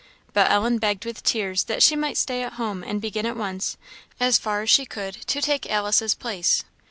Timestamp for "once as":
3.37-4.39